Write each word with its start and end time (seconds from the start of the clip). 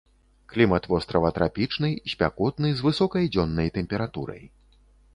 Клімат 0.53 0.87
вострава 0.93 1.31
трапічны, 1.35 1.91
спякотны 2.15 2.75
з 2.83 2.91
высокай 2.91 3.31
дзённай 3.37 3.75
тэмпературай. 3.81 4.43